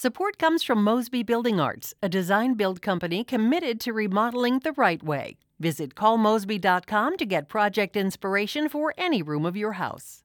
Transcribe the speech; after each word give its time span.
Support 0.00 0.38
comes 0.38 0.62
from 0.62 0.84
Mosby 0.84 1.24
Building 1.24 1.58
Arts, 1.58 1.92
a 2.00 2.08
design 2.08 2.54
build 2.54 2.80
company 2.80 3.24
committed 3.24 3.80
to 3.80 3.92
remodeling 3.92 4.60
the 4.60 4.70
right 4.74 5.02
way. 5.02 5.38
Visit 5.58 5.96
callmosby.com 5.96 7.16
to 7.16 7.26
get 7.26 7.48
project 7.48 7.96
inspiration 7.96 8.68
for 8.68 8.94
any 8.96 9.22
room 9.22 9.44
of 9.44 9.56
your 9.56 9.72
house. 9.72 10.22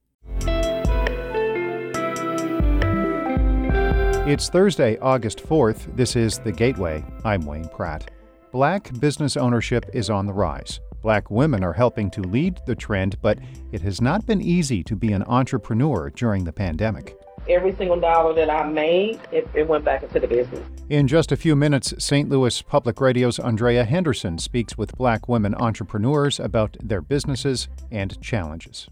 It's 4.28 4.48
Thursday, 4.48 4.96
August 4.98 5.44
4th. 5.44 5.96
This 5.96 6.14
is 6.14 6.38
The 6.38 6.52
Gateway. 6.52 7.04
I'm 7.24 7.44
Wayne 7.44 7.66
Pratt. 7.66 8.12
Black 8.52 8.96
business 9.00 9.36
ownership 9.36 9.86
is 9.92 10.08
on 10.08 10.26
the 10.26 10.32
rise. 10.32 10.78
Black 11.02 11.32
women 11.32 11.64
are 11.64 11.72
helping 11.72 12.12
to 12.12 12.20
lead 12.20 12.60
the 12.64 12.76
trend, 12.76 13.20
but 13.20 13.40
it 13.72 13.80
has 13.80 14.00
not 14.00 14.24
been 14.24 14.40
easy 14.40 14.84
to 14.84 14.94
be 14.94 15.10
an 15.10 15.24
entrepreneur 15.24 16.10
during 16.10 16.44
the 16.44 16.52
pandemic. 16.52 17.16
Every 17.48 17.74
single 17.76 18.00
dollar 18.00 18.34
that 18.34 18.48
I 18.48 18.66
made, 18.66 19.20
it, 19.30 19.48
it 19.54 19.68
went 19.68 19.84
back 19.84 20.02
into 20.02 20.18
the 20.18 20.26
business. 20.26 20.66
In 20.88 21.06
just 21.06 21.30
a 21.30 21.36
few 21.36 21.54
minutes, 21.54 21.92
St. 21.98 22.28
Louis 22.28 22.62
Public 22.62 23.00
Radio's 23.00 23.38
Andrea 23.38 23.84
Henderson 23.84 24.38
speaks 24.38 24.78
with 24.78 24.96
black 24.96 25.28
women 25.28 25.54
entrepreneurs 25.54 26.40
about 26.40 26.76
their 26.82 27.00
businesses 27.00 27.68
and 27.90 28.20
challenges. 28.20 28.88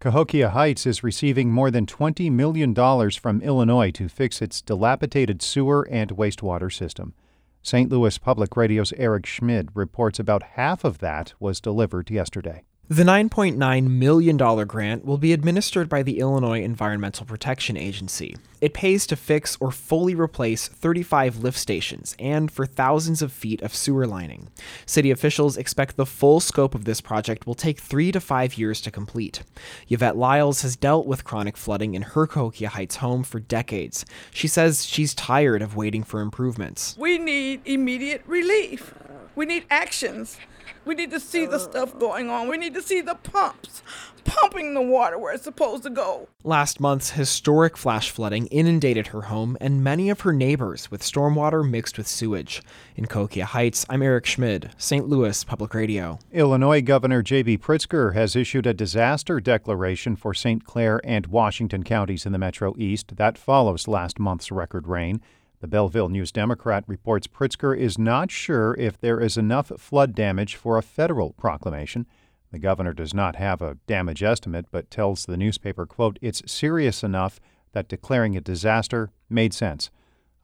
Cahokia 0.00 0.50
Heights 0.50 0.86
is 0.86 1.02
receiving 1.02 1.50
more 1.50 1.70
than 1.70 1.84
$20 1.84 2.30
million 2.30 2.72
from 3.10 3.42
Illinois 3.42 3.90
to 3.90 4.08
fix 4.08 4.40
its 4.40 4.62
dilapidated 4.62 5.42
sewer 5.42 5.86
and 5.90 6.16
wastewater 6.16 6.72
system. 6.72 7.14
St. 7.62 7.90
Louis 7.90 8.16
Public 8.16 8.56
Radio's 8.56 8.92
Eric 8.96 9.26
Schmid 9.26 9.70
reports 9.74 10.18
about 10.18 10.42
half 10.54 10.84
of 10.84 10.98
that 10.98 11.34
was 11.40 11.60
delivered 11.60 12.10
yesterday. 12.10 12.62
The 12.90 13.04
$9.9 13.04 13.86
million 13.86 14.38
grant 14.66 15.04
will 15.04 15.18
be 15.18 15.34
administered 15.34 15.90
by 15.90 16.02
the 16.02 16.20
Illinois 16.20 16.62
Environmental 16.62 17.26
Protection 17.26 17.76
Agency. 17.76 18.34
It 18.62 18.72
pays 18.72 19.06
to 19.08 19.14
fix 19.14 19.58
or 19.60 19.70
fully 19.70 20.14
replace 20.14 20.68
35 20.68 21.36
lift 21.36 21.58
stations 21.58 22.16
and 22.18 22.50
for 22.50 22.64
thousands 22.64 23.20
of 23.20 23.30
feet 23.30 23.60
of 23.60 23.74
sewer 23.74 24.06
lining. 24.06 24.48
City 24.86 25.10
officials 25.10 25.58
expect 25.58 25.96
the 25.96 26.06
full 26.06 26.40
scope 26.40 26.74
of 26.74 26.86
this 26.86 27.02
project 27.02 27.46
will 27.46 27.54
take 27.54 27.78
three 27.78 28.10
to 28.10 28.20
five 28.20 28.56
years 28.56 28.80
to 28.80 28.90
complete. 28.90 29.42
Yvette 29.90 30.16
Lyles 30.16 30.62
has 30.62 30.74
dealt 30.74 31.06
with 31.06 31.24
chronic 31.24 31.58
flooding 31.58 31.92
in 31.92 32.00
her 32.00 32.26
Cahokia 32.26 32.70
Heights 32.70 32.96
home 32.96 33.22
for 33.22 33.38
decades. 33.38 34.06
She 34.30 34.48
says 34.48 34.86
she's 34.86 35.12
tired 35.12 35.60
of 35.60 35.76
waiting 35.76 36.04
for 36.04 36.22
improvements. 36.22 36.96
We 36.98 37.18
need 37.18 37.60
immediate 37.66 38.22
relief. 38.26 38.94
We 39.36 39.44
need 39.44 39.66
actions. 39.70 40.38
We 40.84 40.94
need 40.94 41.10
to 41.10 41.20
see 41.20 41.46
the 41.46 41.58
stuff 41.58 41.98
going 41.98 42.30
on. 42.30 42.48
We 42.48 42.56
need 42.56 42.74
to 42.74 42.82
see 42.82 43.00
the 43.00 43.14
pumps 43.14 43.82
pumping 44.28 44.74
the 44.74 44.82
water 44.82 45.18
where 45.18 45.32
it's 45.32 45.44
supposed 45.44 45.82
to 45.82 45.90
go. 45.90 46.28
Last 46.44 46.80
month's 46.80 47.10
historic 47.10 47.76
flash 47.76 48.10
flooding 48.10 48.46
inundated 48.48 49.08
her 49.08 49.22
home 49.22 49.56
and 49.60 49.82
many 49.82 50.10
of 50.10 50.20
her 50.20 50.32
neighbors 50.32 50.90
with 50.90 51.02
stormwater 51.02 51.68
mixed 51.68 51.96
with 51.96 52.06
sewage. 52.06 52.62
In 52.96 53.06
Cahokia 53.06 53.46
Heights, 53.46 53.86
I'm 53.88 54.02
Eric 54.02 54.26
Schmid, 54.26 54.70
St. 54.76 55.08
Louis 55.08 55.42
Public 55.44 55.72
Radio. 55.74 56.18
Illinois 56.32 56.82
Governor 56.82 57.22
J.B. 57.22 57.58
Pritzker 57.58 58.14
has 58.14 58.36
issued 58.36 58.66
a 58.66 58.74
disaster 58.74 59.40
declaration 59.40 60.14
for 60.14 60.34
St. 60.34 60.64
Clair 60.64 61.00
and 61.04 61.26
Washington 61.26 61.82
counties 61.82 62.26
in 62.26 62.32
the 62.32 62.38
Metro 62.38 62.74
East 62.76 63.16
that 63.16 63.38
follows 63.38 63.88
last 63.88 64.18
month's 64.18 64.52
record 64.52 64.86
rain. 64.86 65.20
The 65.60 65.66
Belleville 65.66 66.08
News 66.08 66.30
Democrat 66.30 66.84
reports 66.86 67.26
Pritzker 67.26 67.76
is 67.76 67.98
not 67.98 68.30
sure 68.30 68.74
if 68.78 69.00
there 69.00 69.18
is 69.20 69.36
enough 69.36 69.72
flood 69.78 70.14
damage 70.14 70.54
for 70.54 70.78
a 70.78 70.82
federal 70.82 71.32
proclamation. 71.32 72.06
The 72.52 72.60
governor 72.60 72.92
does 72.92 73.12
not 73.12 73.36
have 73.36 73.60
a 73.60 73.76
damage 73.88 74.22
estimate, 74.22 74.66
but 74.70 74.90
tells 74.90 75.26
the 75.26 75.36
newspaper, 75.36 75.84
quote, 75.84 76.18
it's 76.22 76.42
serious 76.50 77.02
enough 77.02 77.40
that 77.72 77.88
declaring 77.88 78.36
a 78.36 78.40
disaster 78.40 79.10
made 79.28 79.52
sense. 79.52 79.90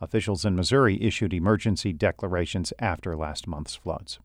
Officials 0.00 0.44
in 0.44 0.56
Missouri 0.56 1.00
issued 1.00 1.32
emergency 1.32 1.92
declarations 1.92 2.72
after 2.80 3.16
last 3.16 3.46
month's 3.46 3.76
floods. 3.76 4.18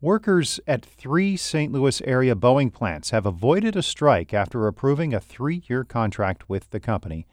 Workers 0.00 0.58
at 0.66 0.84
three 0.84 1.36
St. 1.36 1.70
Louis 1.70 2.00
area 2.02 2.34
Boeing 2.34 2.72
plants 2.72 3.10
have 3.10 3.26
avoided 3.26 3.76
a 3.76 3.82
strike 3.82 4.32
after 4.32 4.66
approving 4.66 5.12
a 5.12 5.20
three 5.20 5.62
year 5.68 5.84
contract 5.84 6.48
with 6.48 6.70
the 6.70 6.80
company. 6.80 7.26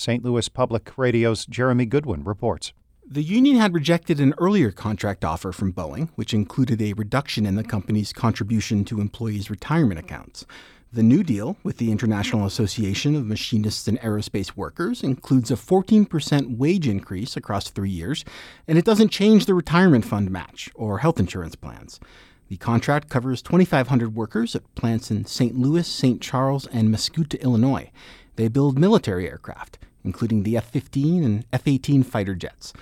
St. 0.00 0.24
Louis 0.24 0.48
Public 0.48 0.96
Radio's 0.96 1.44
Jeremy 1.44 1.84
Goodwin 1.84 2.24
reports. 2.24 2.72
The 3.06 3.22
union 3.22 3.56
had 3.56 3.74
rejected 3.74 4.18
an 4.18 4.32
earlier 4.38 4.70
contract 4.70 5.26
offer 5.26 5.52
from 5.52 5.74
Boeing, 5.74 6.08
which 6.14 6.32
included 6.32 6.80
a 6.80 6.94
reduction 6.94 7.44
in 7.44 7.54
the 7.54 7.62
company's 7.62 8.10
contribution 8.10 8.86
to 8.86 9.02
employees' 9.02 9.50
retirement 9.50 10.00
accounts. 10.00 10.46
The 10.90 11.02
new 11.02 11.22
deal 11.22 11.58
with 11.62 11.76
the 11.76 11.92
International 11.92 12.46
Association 12.46 13.14
of 13.14 13.26
Machinists 13.26 13.86
and 13.88 14.00
Aerospace 14.00 14.56
Workers 14.56 15.02
includes 15.02 15.50
a 15.50 15.54
14% 15.54 16.56
wage 16.56 16.88
increase 16.88 17.36
across 17.36 17.68
three 17.68 17.90
years, 17.90 18.24
and 18.66 18.78
it 18.78 18.86
doesn't 18.86 19.10
change 19.10 19.44
the 19.44 19.52
retirement 19.52 20.06
fund 20.06 20.30
match 20.30 20.70
or 20.74 21.00
health 21.00 21.20
insurance 21.20 21.56
plans. 21.56 22.00
The 22.48 22.56
contract 22.56 23.10
covers 23.10 23.42
2,500 23.42 24.14
workers 24.14 24.56
at 24.56 24.74
plants 24.74 25.10
in 25.10 25.26
St. 25.26 25.58
Louis, 25.58 25.86
St. 25.86 26.22
Charles, 26.22 26.66
and 26.68 26.88
Mascoutah, 26.88 27.42
Illinois. 27.42 27.90
They 28.36 28.48
build 28.48 28.78
military 28.78 29.28
aircraft 29.28 29.78
including 30.04 30.42
the 30.42 30.56
F 30.56 30.70
15 30.70 31.24
and 31.24 31.44
F 31.52 31.62
18 31.66 32.02
fighter 32.02 32.34
jets. 32.34 32.72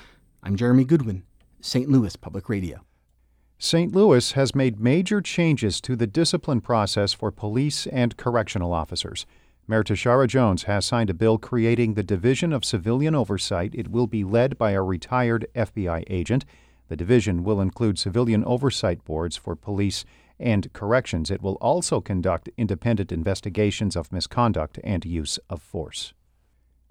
I'm 0.43 0.57
Jeremy 0.57 0.85
Goodwin, 0.85 1.25
St. 1.61 1.89
Louis 1.89 2.15
Public 2.17 2.49
Radio. 2.49 2.85
St. 3.59 3.93
Louis 3.93 4.33
has 4.33 4.55
made 4.55 4.79
major 4.79 5.21
changes 5.21 5.81
to 5.81 5.97
the 5.97 6.07
discipline 6.07 6.61
process 6.61 7.13
for 7.13 7.33
police 7.33 7.89
and 7.89 8.17
correctional 8.17 8.73
officers. 8.73 9.27
Mayor 9.67 9.83
Tishaura 9.83 10.29
Jones 10.29 10.63
has 10.63 10.87
signed 10.87 11.11
a 11.11 11.15
bill 11.15 11.39
creating 11.39 11.95
the 11.95 12.03
Division 12.03 12.53
of 12.53 12.65
Civilian 12.65 13.15
Oversight. 13.15 13.75
It 13.75 13.91
will 13.91 14.07
be 14.07 14.25
led 14.25 14.57
by 14.57 14.71
a 14.71 14.83
retired 14.83 15.47
FBI 15.55 16.05
agent. 16.07 16.45
The 16.89 16.97
division 16.97 17.43
will 17.43 17.61
include 17.61 17.99
civilian 17.99 18.45
oversight 18.45 19.05
boards 19.05 19.37
for 19.37 19.57
police 19.57 20.05
and 20.39 20.73
corrections. 20.73 21.31
It 21.31 21.43
will 21.43 21.57
also 21.57 22.01
conduct 22.01 22.49
independent 22.57 23.13
investigations 23.13 23.97
of 23.97 24.13
misconduct 24.13 24.79
and 24.85 25.05
use 25.05 25.39
of 25.51 25.61
force. 25.61 26.15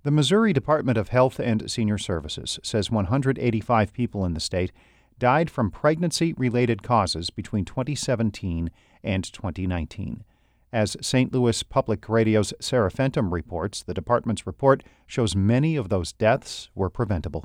The 0.07 0.11
Missouri 0.11 0.53
Department 0.53 0.97
of 0.97 1.09
Health 1.09 1.37
and 1.37 1.69
Senior 1.69 1.97
Services 1.97 2.61
says 2.63 2.89
185 2.89 3.91
people 3.91 4.23
in 4.23 4.35
the 4.35 4.39
state 4.39 4.71
died 5.19 5.49
from 5.49 5.69
pregnancy 5.69 6.31
related 6.37 6.81
causes 6.81 7.29
between 7.29 7.65
2017 7.65 8.71
and 9.03 9.23
2019. 9.25 10.23
As 10.71 10.95
St. 11.01 11.33
Louis 11.33 11.61
Public 11.61 12.07
Radio's 12.07 12.53
Sarah 12.61 12.89
Fentem 12.89 13.33
reports, 13.33 13.83
the 13.83 13.93
department's 13.93 14.47
report 14.47 14.81
shows 15.07 15.35
many 15.35 15.75
of 15.75 15.89
those 15.89 16.13
deaths 16.13 16.69
were 16.73 16.89
preventable. 16.89 17.43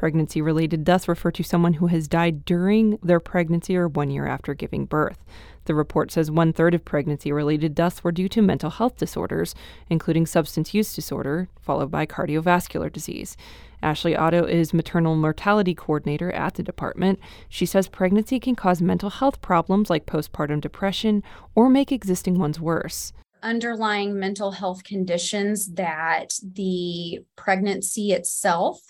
Pregnancy 0.00 0.40
related 0.40 0.82
deaths 0.82 1.08
refer 1.08 1.30
to 1.32 1.42
someone 1.42 1.74
who 1.74 1.88
has 1.88 2.08
died 2.08 2.46
during 2.46 2.98
their 3.02 3.20
pregnancy 3.20 3.76
or 3.76 3.86
one 3.86 4.10
year 4.10 4.26
after 4.26 4.54
giving 4.54 4.86
birth. 4.86 5.18
The 5.66 5.74
report 5.74 6.10
says 6.10 6.30
one 6.30 6.54
third 6.54 6.72
of 6.74 6.86
pregnancy 6.86 7.30
related 7.32 7.74
deaths 7.74 8.02
were 8.02 8.10
due 8.10 8.26
to 8.30 8.40
mental 8.40 8.70
health 8.70 8.96
disorders, 8.96 9.54
including 9.90 10.24
substance 10.24 10.72
use 10.72 10.94
disorder, 10.94 11.50
followed 11.60 11.90
by 11.90 12.06
cardiovascular 12.06 12.90
disease. 12.90 13.36
Ashley 13.82 14.16
Otto 14.16 14.46
is 14.46 14.72
maternal 14.72 15.16
mortality 15.16 15.74
coordinator 15.74 16.32
at 16.32 16.54
the 16.54 16.62
department. 16.62 17.20
She 17.50 17.66
says 17.66 17.86
pregnancy 17.86 18.40
can 18.40 18.56
cause 18.56 18.80
mental 18.80 19.10
health 19.10 19.42
problems 19.42 19.90
like 19.90 20.06
postpartum 20.06 20.62
depression 20.62 21.22
or 21.54 21.68
make 21.68 21.92
existing 21.92 22.38
ones 22.38 22.58
worse 22.58 23.12
underlying 23.42 24.18
mental 24.18 24.50
health 24.50 24.84
conditions 24.84 25.72
that 25.72 26.34
the 26.42 27.20
pregnancy 27.36 28.12
itself 28.12 28.82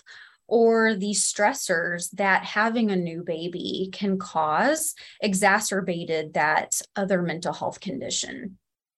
or 0.51 0.93
the 0.93 1.11
stressors 1.11 2.11
that 2.11 2.43
having 2.43 2.91
a 2.91 2.95
new 2.95 3.23
baby 3.23 3.89
can 3.93 4.19
cause 4.19 4.93
exacerbated 5.21 6.33
that 6.33 6.81
other 6.97 7.21
mental 7.21 7.53
health 7.53 7.79
condition. 7.79 8.57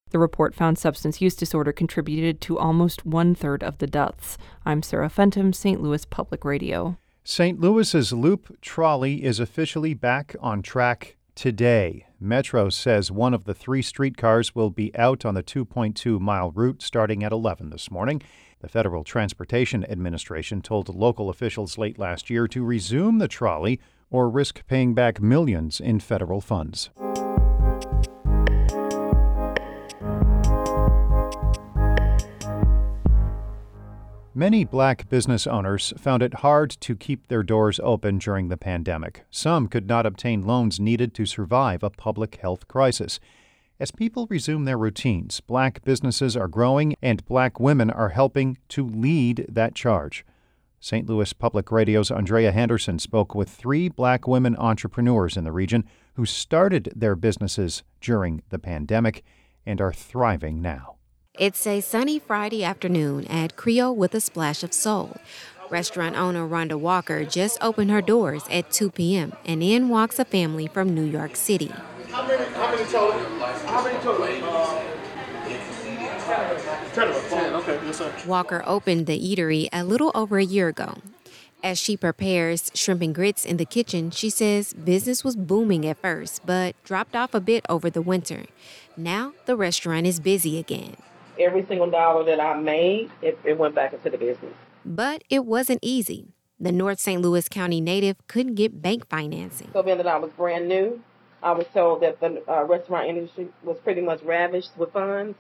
The 0.10 0.18
report 0.18 0.56
found 0.56 0.80
substance 0.80 1.22
use 1.22 1.36
disorder 1.36 1.72
contributed 1.72 2.42
to 2.42 2.58
almost 2.58 3.06
one 3.06 3.36
third 3.36 3.64
of 3.64 3.78
the 3.78 3.88
deaths. 3.88 4.38
I'm 4.66 4.82
Sarah 4.82 5.10
Fentem, 5.10 5.54
St. 5.54 5.82
Louis 5.82 6.06
Public 6.06 6.44
Radio. 6.44 6.98
St. 7.24 7.60
Louis's 7.60 8.12
Loop 8.12 8.60
Trolley 8.60 9.24
is 9.24 9.40
officially 9.40 9.94
back 9.94 10.36
on 10.42 10.64
track 10.64 11.18
today. 11.36 12.08
Metro 12.20 12.70
says 12.70 13.12
one 13.12 13.34
of 13.34 13.46
the 13.46 13.54
three 13.54 13.82
streetcars 13.82 14.56
will 14.56 14.70
be 14.72 14.96
out 14.96 15.24
on 15.24 15.36
the 15.36 15.44
2.2 15.44 16.20
mile 16.20 16.52
route 16.52 16.82
starting 16.82 17.24
at 17.24 17.32
11 17.32 17.70
this 17.70 17.92
morning. 17.92 18.22
The 18.64 18.70
Federal 18.70 19.04
Transportation 19.04 19.84
Administration 19.92 20.62
told 20.62 20.88
local 20.96 21.30
officials 21.30 21.78
late 21.78 22.00
last 22.00 22.30
year 22.30 22.48
to 22.48 22.64
resume 22.64 23.18
the 23.18 23.28
trolley 23.28 23.78
or 24.10 24.30
risk 24.30 24.66
paying 24.68 24.94
back 24.94 25.20
millions 25.22 25.82
in 25.82 26.00
federal 26.00 26.40
funds. 26.40 26.90
Many 34.34 34.64
black 34.64 35.10
business 35.10 35.46
owners 35.46 35.92
found 35.98 36.24
it 36.24 36.36
hard 36.36 36.70
to 36.80 36.96
keep 36.96 37.28
their 37.28 37.44
doors 37.44 37.82
open 37.84 38.18
during 38.18 38.48
the 38.48 38.56
pandemic. 38.56 39.26
Some 39.30 39.68
could 39.68 39.90
not 39.90 40.06
obtain 40.06 40.42
loans 40.42 40.80
needed 40.80 41.14
to 41.16 41.26
survive 41.26 41.84
a 41.84 41.90
public 41.90 42.38
health 42.38 42.70
crisis. 42.70 43.20
As 43.84 43.92
people 43.92 44.28
resume 44.30 44.64
their 44.64 44.78
routines, 44.78 45.42
black 45.42 45.84
businesses 45.84 46.38
are 46.38 46.48
growing 46.48 46.96
and 47.02 47.26
black 47.26 47.60
women 47.60 47.90
are 47.90 48.08
helping 48.16 48.58
to 48.70 48.88
lead 48.88 49.46
that 49.50 49.76
charge. 49.76 50.26
St. 50.80 51.06
Louis 51.10 51.34
Public 51.34 51.70
Radio's 51.70 52.10
Andrea 52.10 52.54
Henderson 52.54 52.98
spoke 52.98 53.36
with 53.36 53.50
three 53.50 53.90
black 53.90 54.26
women 54.26 54.56
entrepreneurs 54.56 55.36
in 55.36 55.44
the 55.44 55.52
region 55.52 55.84
who 56.14 56.26
started 56.26 56.94
their 56.96 57.18
businesses 57.18 57.84
during 58.00 58.42
the 58.52 58.58
pandemic 58.58 59.22
and 59.66 59.82
are 59.82 59.92
thriving 59.92 60.62
now. 60.62 60.96
It's 61.38 61.68
a 61.68 61.82
sunny 61.82 62.20
Friday 62.20 62.64
afternoon 62.64 63.28
at 63.28 63.58
Creole 63.58 63.98
with 63.98 64.16
a 64.16 64.22
Splash 64.22 64.64
of 64.64 64.72
Soul. 64.72 65.18
Restaurant 65.70 66.16
owner 66.16 66.48
Rhonda 66.48 66.80
Walker 66.80 67.26
just 67.26 67.58
opened 67.62 67.92
her 67.92 68.02
doors 68.02 68.46
at 68.50 68.72
2 68.72 68.92
p.m., 68.92 69.34
and 69.44 69.62
in 69.62 69.90
walks 69.90 70.20
a 70.20 70.24
family 70.24 70.68
from 70.68 70.96
New 70.96 71.04
York 71.04 71.36
City. 71.36 71.74
How 72.14 72.28
many, 72.28 72.46
how 72.54 72.70
many 72.70 72.86
total? 72.92 73.20
How 73.66 73.84
many 73.84 73.98
total? 74.04 74.28
Uh, 78.06 78.28
Walker 78.28 78.62
opened 78.68 79.08
the 79.08 79.20
eatery 79.20 79.68
a 79.74 79.84
little 79.84 80.12
over 80.14 80.38
a 80.38 80.44
year 80.44 80.68
ago. 80.68 81.00
As 81.64 81.80
she 81.80 81.98
prepares 81.98 82.70
shrimp 82.76 83.02
and 83.02 83.16
grits 83.16 83.46
in 83.46 83.58
the 83.58 83.66
kitchen, 83.66 84.12
she 84.12 84.30
says 84.30 84.74
business 84.74 85.24
was 85.24 85.36
booming 85.36 85.88
at 85.88 85.98
first, 85.98 86.46
but 86.46 86.76
dropped 86.84 87.16
off 87.16 87.34
a 87.34 87.40
bit 87.40 87.66
over 87.68 87.90
the 87.90 88.04
winter. 88.04 88.44
Now 88.96 89.34
the 89.48 89.56
restaurant 89.56 90.06
is 90.06 90.20
busy 90.20 90.60
again. 90.60 90.98
Every 91.40 91.66
single 91.66 91.90
dollar 91.90 92.24
that 92.26 92.40
I 92.40 92.54
made, 92.60 93.10
it, 93.24 93.40
it 93.44 93.58
went 93.58 93.74
back 93.74 93.92
into 93.92 94.12
the 94.12 94.20
business. 94.20 94.54
But 94.86 95.24
it 95.32 95.48
wasn't 95.48 95.80
easy. 95.82 96.28
The 96.60 96.72
North 96.72 97.00
St. 97.00 97.20
Louis 97.20 97.50
County 97.50 97.82
native 97.82 98.18
couldn't 98.28 98.54
get 98.54 98.84
bank 98.84 99.10
financing. 99.10 99.72
So 99.74 99.82
being 99.82 99.98
that 99.98 100.06
I 100.06 100.18
was 100.18 100.30
brand 100.32 100.68
new, 100.68 101.02
I 101.44 101.52
was 101.52 101.68
told 101.74 102.02
that 102.02 102.20
the 102.20 102.44
uh, 102.48 102.64
restaurant 102.64 103.08
industry 103.08 103.50
was 103.64 103.78
pretty 103.80 104.02
much 104.02 104.22
ravished 104.24 104.78
with 104.78 104.92
funds 104.92 105.36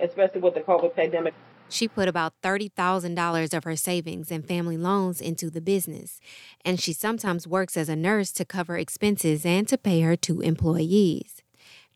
especially 0.00 0.40
with 0.40 0.54
the 0.54 0.60
COVID 0.60 0.94
pandemic. 0.94 1.34
She 1.68 1.88
put 1.88 2.08
about 2.08 2.34
$30,000 2.42 3.54
of 3.54 3.64
her 3.64 3.76
savings 3.76 4.30
and 4.30 4.46
family 4.46 4.76
loans 4.76 5.20
into 5.20 5.50
the 5.50 5.60
business, 5.60 6.20
and 6.64 6.78
she 6.78 6.92
sometimes 6.92 7.48
works 7.48 7.76
as 7.76 7.88
a 7.88 7.96
nurse 7.96 8.30
to 8.32 8.44
cover 8.44 8.76
expenses 8.76 9.46
and 9.46 9.66
to 9.68 9.78
pay 9.78 10.02
her 10.02 10.14
two 10.14 10.40
employees. 10.40 11.42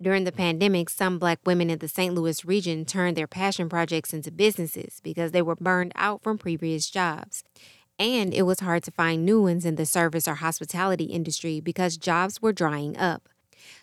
During 0.00 0.24
the 0.24 0.32
pandemic, 0.32 0.88
some 0.90 1.18
black 1.18 1.40
women 1.44 1.70
in 1.70 1.80
the 1.80 1.88
St. 1.88 2.14
Louis 2.14 2.44
region 2.44 2.84
turned 2.84 3.16
their 3.16 3.26
passion 3.26 3.68
projects 3.68 4.14
into 4.14 4.30
businesses 4.30 5.00
because 5.02 5.32
they 5.32 5.42
were 5.42 5.56
burned 5.56 5.92
out 5.96 6.22
from 6.22 6.38
previous 6.38 6.88
jobs. 6.88 7.44
And 7.98 8.32
it 8.32 8.42
was 8.42 8.60
hard 8.60 8.84
to 8.84 8.92
find 8.92 9.24
new 9.24 9.42
ones 9.42 9.64
in 9.64 9.74
the 9.74 9.84
service 9.84 10.28
or 10.28 10.36
hospitality 10.36 11.04
industry 11.04 11.60
because 11.60 11.96
jobs 11.96 12.40
were 12.40 12.52
drying 12.52 12.96
up. 12.96 13.28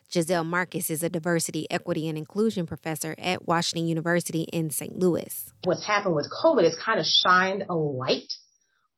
Gisele 0.10 0.44
Marcus 0.44 0.90
is 0.90 1.04
a 1.04 1.10
diversity, 1.10 1.68
equity, 1.70 2.08
and 2.08 2.18
inclusion 2.18 2.66
professor 2.66 3.16
at 3.18 3.48
Washington 3.48 3.88
University 3.88 4.44
in 4.44 4.70
St. 4.70 4.98
Louis. 4.98 5.52
What's 5.64 5.86
happened 5.86 6.16
with 6.16 6.30
COVID 6.44 6.64
has 6.64 6.76
kind 6.84 7.00
of 7.00 7.06
shined 7.06 7.66
a 7.70 7.76
light 7.76 8.32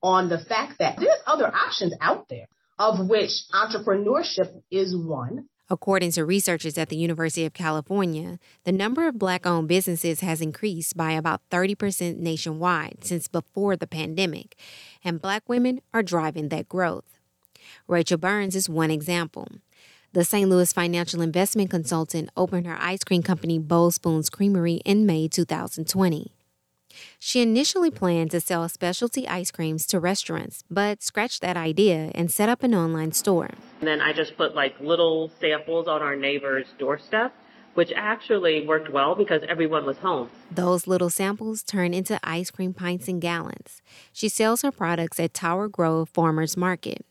on 0.03 0.29
the 0.29 0.39
fact 0.39 0.79
that 0.79 0.97
there's 0.97 1.19
other 1.25 1.47
options 1.47 1.94
out 2.01 2.29
there, 2.29 2.47
of 2.77 3.07
which 3.07 3.31
entrepreneurship 3.53 4.62
is 4.71 4.95
one. 4.95 5.47
According 5.69 6.12
to 6.13 6.24
researchers 6.24 6.77
at 6.77 6.88
the 6.88 6.95
University 6.95 7.45
of 7.45 7.53
California, 7.53 8.39
the 8.63 8.71
number 8.71 9.06
of 9.06 9.19
black 9.19 9.45
owned 9.45 9.68
businesses 9.68 10.21
has 10.21 10.39
increased 10.39 10.95
by 10.95 11.12
about 11.12 11.41
30% 11.51 12.18
nationwide 12.18 13.00
since 13.01 13.27
before 13.27 13.75
the 13.75 13.88
pandemic, 13.88 14.56
and 15.03 15.21
black 15.21 15.50
women 15.50 15.81
are 15.94 16.03
driving 16.03 16.47
that 16.50 16.69
growth. 16.69 17.19
Rachel 17.85 18.18
Burns 18.18 18.56
is 18.56 18.69
one 18.69 18.91
example. 18.91 19.47
The 20.13 20.24
St. 20.24 20.50
Louis 20.50 20.71
financial 20.71 21.21
investment 21.21 21.69
consultant 21.69 22.30
opened 22.38 22.65
her 22.65 22.77
ice 22.80 23.04
cream 23.04 23.21
company 23.21 23.59
Bold 23.59 23.94
Spoon 23.94 24.24
Creamery 24.31 24.75
in 24.86 25.06
May 25.06 25.27
2020. 25.27 26.31
She 27.19 27.42
initially 27.42 27.92
planned 27.92 28.31
to 28.31 28.39
sell 28.39 28.68
specialty 28.69 29.27
ice 29.27 29.51
creams 29.51 29.86
to 29.88 30.00
restaurants, 30.00 30.63
but 30.71 31.04
scratched 31.04 31.42
that 31.42 31.57
idea 31.57 32.12
and 32.15 32.31
set 32.31 32.48
up 32.48 32.63
an 32.63 32.74
online 32.74 33.12
store. 33.12 33.51
And 33.80 33.88
then 33.88 34.01
I 34.01 34.13
just 34.13 34.38
put 34.38 34.56
like 34.56 34.80
little 34.80 35.30
samples 35.39 35.88
on 35.88 36.01
our 36.01 36.15
neighbor's 36.15 36.68
doorstep, 36.80 37.36
which 37.74 37.92
actually 37.94 38.65
worked 38.65 38.89
well 38.89 39.13
because 39.13 39.44
everyone 39.48 39.86
was 39.86 39.98
home. 39.98 40.30
Those 40.50 40.88
little 40.88 41.09
samples 41.09 41.63
turn 41.63 41.94
into 41.94 42.18
ice 42.24 42.50
cream 42.50 42.74
pints 42.74 43.07
and 43.09 43.21
gallons. 43.21 43.81
She 44.13 44.30
sells 44.30 44.62
her 44.62 44.71
products 44.71 45.19
at 45.19 45.33
Tower 45.33 45.68
Grove 45.68 46.09
Farmers 46.09 46.56
Market. 46.56 47.06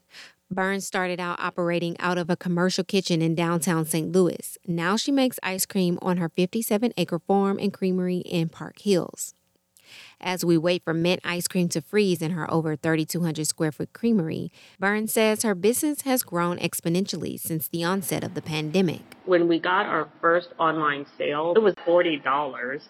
Burns 0.51 0.87
started 0.87 1.19
out 1.19 1.41
operating 1.41 1.99
out 1.99 2.19
of 2.19 2.31
a 2.31 2.37
commercial 2.37 2.85
kitchen 2.85 3.21
in 3.21 3.35
downtown 3.35 3.85
St. 3.85 4.13
Louis. 4.13 4.57
Now 4.65 4.97
she 4.97 5.11
makes 5.11 5.41
ice 5.43 5.67
cream 5.67 5.99
on 6.01 6.19
her 6.19 6.29
57 6.29 6.93
acre 6.97 7.19
farm 7.19 7.59
and 7.61 7.73
creamery 7.73 8.19
in 8.19 8.49
Park 8.49 8.79
Hills. 8.79 9.35
As 10.21 10.45
we 10.45 10.57
wait 10.57 10.85
for 10.85 10.95
mint 10.95 11.21
ice 11.25 11.49
cream 11.49 11.69
to 11.71 11.81
freeze 11.81 12.23
in 12.23 12.31
her 12.31 12.49
over 12.49 12.77
3,200 12.77 13.45
square 13.45 13.73
foot 13.73 13.93
creamery, 13.93 14.53
Burns 14.79 15.13
says 15.13 15.43
her 15.43 15.57
business 15.57 16.03
has 16.03 16.23
grown 16.23 16.59
exponentially 16.59 17.41
since 17.41 17.67
the 17.67 17.83
onset 17.83 18.23
of 18.23 18.35
the 18.35 18.43
pandemic. 18.43 19.17
When 19.25 19.49
we 19.49 19.59
got 19.59 19.87
our 19.87 20.09
first 20.21 20.51
online 20.61 21.07
sale, 21.19 21.55
it 21.57 21.63
was 21.63 21.75
$40. 21.75 22.83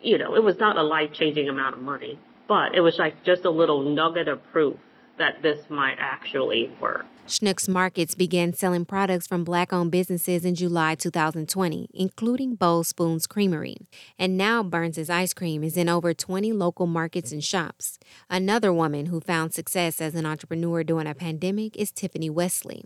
You 0.00 0.16
know, 0.16 0.34
it 0.34 0.42
was 0.42 0.58
not 0.58 0.78
a 0.78 0.82
life 0.82 1.12
changing 1.12 1.50
amount 1.50 1.76
of 1.76 1.82
money, 1.82 2.18
but 2.48 2.74
it 2.74 2.80
was 2.80 2.98
like 2.98 3.24
just 3.24 3.44
a 3.44 3.50
little 3.50 3.82
nugget 3.82 4.26
of 4.26 4.42
proof 4.52 4.76
that 5.18 5.42
this 5.42 5.68
might 5.68 5.96
actually 5.98 6.70
work. 6.80 7.06
Schnucks 7.26 7.66
Markets 7.66 8.14
began 8.14 8.52
selling 8.52 8.84
products 8.84 9.26
from 9.26 9.44
black 9.44 9.72
owned 9.72 9.90
businesses 9.90 10.44
in 10.44 10.54
July 10.54 10.94
2020, 10.94 11.88
including 11.94 12.54
Bold 12.54 12.86
Spoon 12.86 13.18
Creamery. 13.26 13.76
And 14.18 14.36
now 14.36 14.62
Burns' 14.62 15.08
ice 15.08 15.32
cream 15.32 15.64
is 15.64 15.78
in 15.78 15.88
over 15.88 16.12
20 16.12 16.52
local 16.52 16.86
markets 16.86 17.32
and 17.32 17.42
shops. 17.42 17.98
Another 18.28 18.74
woman 18.74 19.06
who 19.06 19.20
found 19.20 19.54
success 19.54 20.02
as 20.02 20.14
an 20.14 20.26
entrepreneur 20.26 20.84
during 20.84 21.06
a 21.06 21.14
pandemic 21.14 21.78
is 21.78 21.90
Tiffany 21.90 22.28
Wesley. 22.28 22.84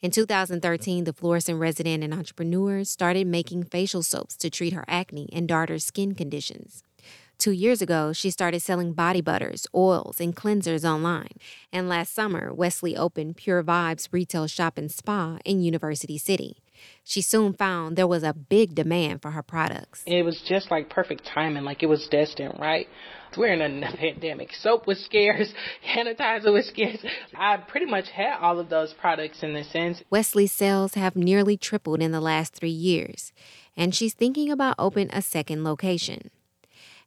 In 0.00 0.10
2013, 0.10 1.04
the 1.04 1.12
Florissant 1.12 1.60
resident 1.60 2.02
and 2.02 2.12
entrepreneur 2.12 2.82
started 2.82 3.28
making 3.28 3.62
facial 3.62 4.02
soaps 4.02 4.36
to 4.38 4.50
treat 4.50 4.72
her 4.72 4.84
acne 4.88 5.28
and 5.32 5.46
daughter's 5.46 5.84
skin 5.84 6.16
conditions. 6.16 6.82
Two 7.38 7.50
years 7.50 7.82
ago, 7.82 8.12
she 8.14 8.30
started 8.30 8.60
selling 8.60 8.94
body 8.94 9.20
butters, 9.20 9.66
oils, 9.74 10.20
and 10.20 10.34
cleansers 10.34 10.84
online. 10.84 11.36
And 11.70 11.88
last 11.88 12.14
summer, 12.14 12.52
Wesley 12.52 12.96
opened 12.96 13.36
Pure 13.36 13.64
Vibes 13.64 14.08
retail 14.10 14.46
shop 14.46 14.78
and 14.78 14.90
spa 14.90 15.38
in 15.44 15.62
University 15.62 16.16
City. 16.16 16.62
She 17.04 17.20
soon 17.22 17.52
found 17.52 17.96
there 17.96 18.06
was 18.06 18.22
a 18.22 18.32
big 18.32 18.74
demand 18.74 19.22
for 19.22 19.32
her 19.32 19.42
products. 19.42 20.02
It 20.06 20.24
was 20.24 20.42
just 20.48 20.70
like 20.70 20.88
perfect 20.88 21.26
timing, 21.26 21.64
like 21.64 21.82
it 21.82 21.86
was 21.86 22.08
destined, 22.08 22.58
right? 22.58 22.86
We're 23.36 23.52
in 23.52 23.82
a 23.82 23.92
pandemic. 23.96 24.54
Soap 24.54 24.86
was 24.86 24.98
scarce, 25.04 25.52
sanitizer 25.94 26.52
was 26.52 26.66
scarce. 26.68 27.04
I 27.34 27.58
pretty 27.58 27.86
much 27.86 28.08
had 28.08 28.38
all 28.40 28.58
of 28.58 28.70
those 28.70 28.94
products 28.94 29.42
in 29.42 29.54
a 29.54 29.64
sense. 29.64 30.02
Wesley's 30.10 30.52
sales 30.52 30.94
have 30.94 31.16
nearly 31.16 31.56
tripled 31.56 32.00
in 32.00 32.12
the 32.12 32.20
last 32.20 32.54
three 32.54 32.70
years, 32.70 33.32
and 33.76 33.94
she's 33.94 34.14
thinking 34.14 34.50
about 34.50 34.76
opening 34.78 35.10
a 35.12 35.20
second 35.20 35.64
location. 35.64 36.30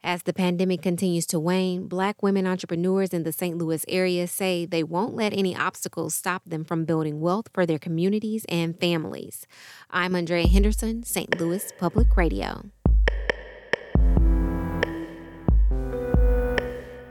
As 0.02 0.24
the 0.24 0.32
pandemic 0.32 0.82
continues 0.82 1.26
to 1.28 1.42
wane, 1.42 1.88
black 1.88 2.24
women 2.24 2.48
entrepreneurs 2.48 3.10
in 3.10 3.24
the 3.24 3.34
St. 3.34 3.58
Louis 3.58 3.84
area 3.90 4.28
say 4.28 4.66
they 4.66 4.82
won't 4.82 5.14
let 5.14 5.34
any 5.34 5.54
obstacles 5.54 6.16
stop 6.16 6.42
them 6.46 6.64
from 6.64 6.86
building 6.86 7.20
wealth 7.20 7.50
for 7.54 7.66
their 7.66 7.78
communities 7.78 8.46
and 8.48 8.80
families. 8.80 9.46
I'm 9.90 10.16
Andrea 10.16 10.48
Henderson, 10.48 11.04
St. 11.04 11.38
Louis 11.38 11.74
Public 11.78 12.16
Radio. 12.16 12.72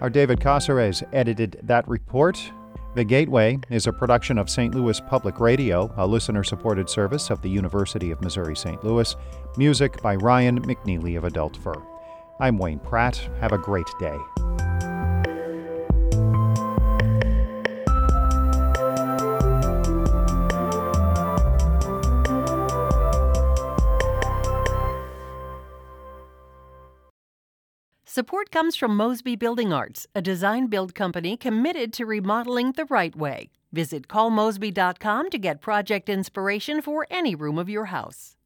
Our 0.00 0.08
David 0.08 0.40
Cazares 0.40 1.02
edited 1.12 1.60
that 1.64 1.86
report. 1.86 2.40
The 2.94 3.04
Gateway 3.04 3.58
is 3.68 3.86
a 3.86 3.92
production 3.92 4.38
of 4.38 4.48
St. 4.48 4.74
Louis 4.74 4.98
Public 5.02 5.40
Radio, 5.40 5.92
a 5.98 6.06
listener 6.06 6.42
supported 6.42 6.88
service 6.88 7.28
of 7.28 7.42
the 7.42 7.50
University 7.50 8.10
of 8.10 8.22
Missouri 8.22 8.56
St. 8.56 8.82
Louis. 8.82 9.14
Music 9.58 10.00
by 10.00 10.16
Ryan 10.16 10.62
McNeely 10.62 11.18
of 11.18 11.24
Adult 11.24 11.54
Fur. 11.58 11.74
I'm 12.40 12.58
Wayne 12.58 12.78
Pratt. 12.78 13.16
Have 13.40 13.52
a 13.52 13.58
great 13.58 13.86
day. 13.98 14.18
Support 28.04 28.50
comes 28.50 28.74
from 28.74 28.96
Mosby 28.96 29.36
Building 29.36 29.72
Arts, 29.72 30.06
a 30.12 30.20
design 30.20 30.66
build 30.66 30.92
company 30.92 31.36
committed 31.36 31.92
to 31.92 32.04
remodeling 32.04 32.72
the 32.72 32.84
right 32.86 33.14
way. 33.14 33.50
Visit 33.72 34.08
callmosby.com 34.08 35.30
to 35.30 35.38
get 35.38 35.60
project 35.60 36.08
inspiration 36.08 36.82
for 36.82 37.06
any 37.10 37.36
room 37.36 37.58
of 37.58 37.68
your 37.68 37.84
house. 37.86 38.37